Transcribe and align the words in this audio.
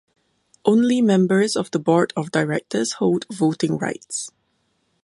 Only 0.65 0.99
members 0.99 1.55
of 1.55 1.69
the 1.69 1.77
Board 1.77 2.11
of 2.17 2.31
Directors 2.31 2.93
hold 2.93 3.27
voting 3.31 3.77
rights. 3.77 4.31